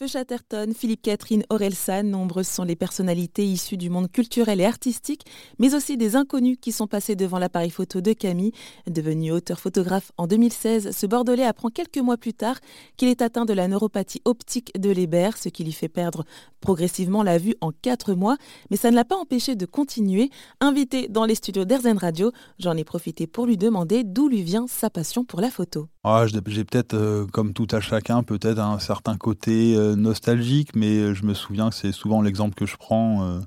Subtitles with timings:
[0.00, 5.24] Feu Chatterton, Philippe Catherine, Orelsan, nombreuses sont les personnalités issues du monde culturel et artistique,
[5.58, 8.52] mais aussi des inconnus qui sont passés devant l'appareil photo de Camille.
[8.86, 12.60] Devenu auteur-photographe en 2016, ce Bordelais apprend quelques mois plus tard
[12.96, 16.24] qu'il est atteint de la neuropathie optique de l'Hébert, ce qui lui fait perdre
[16.60, 18.36] progressivement la vue en quatre mois,
[18.70, 20.30] mais ça ne l'a pas empêché de continuer.
[20.60, 24.66] Invité dans les studios d'Airzen Radio, j'en ai profité pour lui demander d'où lui vient
[24.68, 25.88] sa passion pour la photo.
[26.04, 30.98] Ah, j'ai peut-être, euh, comme tout à chacun, peut-être un certain côté euh, nostalgique, mais
[30.98, 33.40] euh, je me souviens que c'est souvent l'exemple que je prends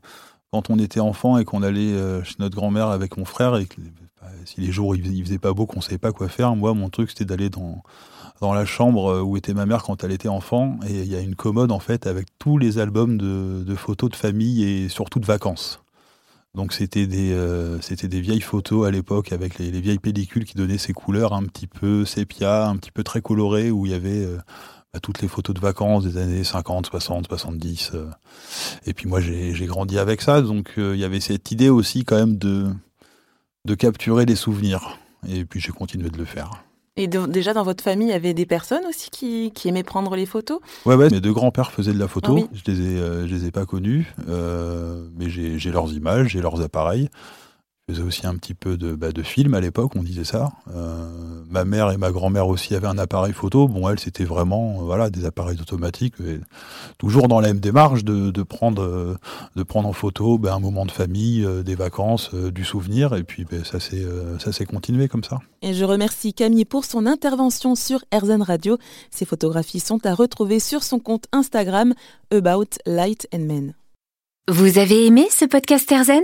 [0.52, 3.68] quand on était enfant et qu'on allait chez notre grand-mère avec mon frère et
[4.22, 6.90] bah, si les jours il faisait pas beau, qu'on savait pas quoi faire, moi mon
[6.90, 7.82] truc c'était d'aller dans
[8.42, 11.20] dans la chambre où était ma mère quand elle était enfant et il y a
[11.20, 15.26] une commode en fait avec tous les albums de, photos de famille et surtout de
[15.26, 15.80] vacances.
[16.54, 17.38] Donc c'était des,
[17.82, 21.34] c'était des vieilles photos à l'époque avec les, les, vieilles pellicules qui donnaient ces couleurs
[21.34, 24.28] un petit peu sépia, un petit peu très colorées où il y avait
[24.94, 27.94] bah, toutes les photos de vacances des années 50, 60, 70.
[28.86, 32.04] Et puis moi, j'ai grandi avec ça, donc euh, il y avait cette idée aussi
[32.04, 32.68] quand même de,
[33.66, 34.98] de capturer les souvenirs.
[35.28, 36.64] Et puis j'ai continué de le faire.
[36.98, 40.14] Et déjà dans votre famille, il y avait des personnes aussi qui, qui aimaient prendre
[40.18, 40.60] les photos?
[40.86, 41.10] Ouais, ouais.
[41.10, 42.38] Mes deux grands-pères faisaient de la photo.
[42.42, 46.30] Ah je les ai, euh, je les ai pas connus, euh, mais j'ai leurs images,
[46.30, 47.10] j'ai leurs appareils
[47.92, 50.52] faisais aussi un petit peu de, bah, de film à l'époque, on disait ça.
[50.74, 53.68] Euh, ma mère et ma grand-mère aussi avaient un appareil photo.
[53.68, 56.16] Bon, elle, c'était vraiment euh, voilà des appareils automatiques.
[56.98, 59.18] toujours dans la même démarche de, de prendre, euh,
[59.56, 63.14] de prendre en photo bah, un moment de famille, des vacances, du souvenir.
[63.16, 65.40] Et puis bah, ça s'est continué comme ça.
[65.62, 68.78] Et je remercie Camille pour son intervention sur Erzen Radio.
[69.12, 71.94] Ces photographies sont à retrouver sur son compte Instagram
[72.32, 73.74] About Light and Men.
[74.48, 76.24] Vous avez aimé ce podcast Erzen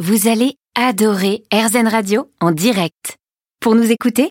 [0.00, 3.18] Vous allez Adorez AirZen Radio en direct.
[3.60, 4.30] Pour nous écouter,